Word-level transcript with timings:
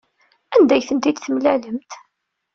Anda 0.55 0.73
ay 0.75 0.83
ten-id-temlalemt? 0.87 1.91